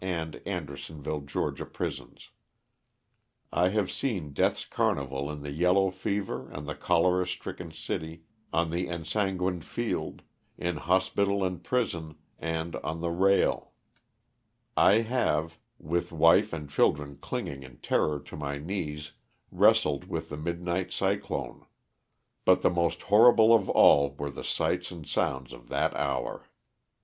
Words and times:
and 0.03 0.41
Andersonville, 0.47 1.19
Ga., 1.21 1.51
prisons. 1.65 2.31
I 3.53 3.69
have 3.69 3.91
seen 3.91 4.33
death's 4.33 4.65
carnival 4.65 5.29
in 5.29 5.43
the 5.43 5.51
yellow 5.51 5.91
fever 5.91 6.49
and 6.49 6.65
the 6.67 6.73
cholera 6.73 7.27
stricken 7.27 7.71
city, 7.71 8.23
on 8.51 8.71
the 8.71 8.87
ensanguined 8.87 9.63
field, 9.63 10.23
in 10.57 10.77
hospital 10.77 11.43
and 11.45 11.63
prison, 11.63 12.15
and 12.39 12.75
on 12.77 13.01
the 13.01 13.11
rail; 13.11 13.73
I 14.75 15.01
have, 15.01 15.59
with 15.77 16.11
wife 16.11 16.51
112 16.51 16.53
LOSS 16.53 16.53
OF 16.53 16.65
THE 16.65 16.73
SULTANA. 16.73 17.11
and 17.11 17.19
children 17.21 17.21
clinging 17.21 17.61
in 17.63 17.77
terror 17.81 18.19
to 18.21 18.35
my 18.35 18.57
knees, 18.57 19.11
wrestled 19.51 20.05
with 20.05 20.29
the 20.29 20.37
midnight 20.37 20.91
cyclone; 20.91 21.67
but 22.43 22.63
the 22.63 22.71
most 22.71 23.03
horrible 23.03 23.53
of 23.53 23.69
all 23.69 24.15
were 24.17 24.31
the 24.31 24.43
sights 24.43 24.89
and 24.89 25.05
sounds 25.05 25.53
of 25.53 25.67
that 25.69 25.93
hour. 25.95 26.49